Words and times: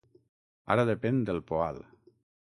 Ara 0.75 0.85
depèn 0.91 1.19
del 1.27 1.41
Poal. 1.51 1.79